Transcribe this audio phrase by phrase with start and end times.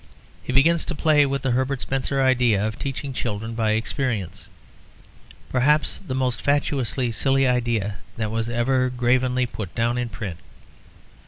[0.41, 4.47] He begins to play with the Herbert Spencer idea of teaching children by experience;
[5.49, 10.39] perhaps the most fatuously silly idea that was ever gravely put down in print.